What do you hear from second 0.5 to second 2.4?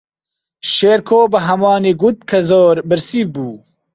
شێرکۆ بە ھەمووانی گوت کە